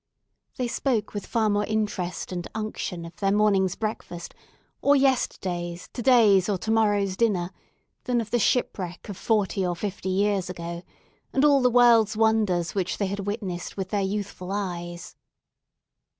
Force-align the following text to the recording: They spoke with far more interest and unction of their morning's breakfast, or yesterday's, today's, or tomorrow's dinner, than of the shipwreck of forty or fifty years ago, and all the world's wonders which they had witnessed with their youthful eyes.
They 0.57 0.67
spoke 0.67 1.13
with 1.13 1.27
far 1.27 1.47
more 1.47 1.63
interest 1.67 2.31
and 2.31 2.47
unction 2.55 3.05
of 3.05 3.15
their 3.17 3.31
morning's 3.31 3.75
breakfast, 3.75 4.33
or 4.81 4.95
yesterday's, 4.95 5.89
today's, 5.93 6.49
or 6.49 6.57
tomorrow's 6.57 7.15
dinner, 7.15 7.51
than 8.05 8.19
of 8.19 8.31
the 8.31 8.39
shipwreck 8.39 9.09
of 9.09 9.15
forty 9.15 9.63
or 9.63 9.75
fifty 9.75 10.09
years 10.09 10.49
ago, 10.49 10.81
and 11.33 11.45
all 11.45 11.61
the 11.61 11.69
world's 11.69 12.17
wonders 12.17 12.73
which 12.73 12.97
they 12.97 13.05
had 13.05 13.27
witnessed 13.27 13.77
with 13.77 13.89
their 13.89 14.01
youthful 14.01 14.51
eyes. 14.51 15.15